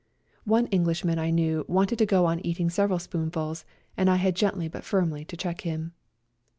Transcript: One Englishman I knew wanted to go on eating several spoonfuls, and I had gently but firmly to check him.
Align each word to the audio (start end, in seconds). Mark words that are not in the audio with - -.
One 0.45 0.65
Englishman 0.71 1.19
I 1.19 1.29
knew 1.29 1.63
wanted 1.67 1.99
to 1.99 2.07
go 2.07 2.25
on 2.25 2.39
eating 2.39 2.71
several 2.71 2.97
spoonfuls, 2.97 3.65
and 3.95 4.09
I 4.09 4.15
had 4.15 4.35
gently 4.35 4.67
but 4.67 4.83
firmly 4.83 5.23
to 5.25 5.37
check 5.37 5.61
him. 5.61 5.93